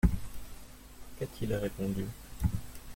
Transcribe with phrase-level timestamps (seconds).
[1.19, 2.07] Qu’a-t-il répondu?